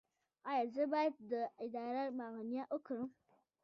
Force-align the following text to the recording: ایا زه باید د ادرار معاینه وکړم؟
ایا 0.49 0.65
زه 0.75 0.83
باید 0.93 1.13
د 1.31 1.33
ادرار 1.63 2.09
معاینه 2.17 2.63
وکړم؟ 2.73 3.07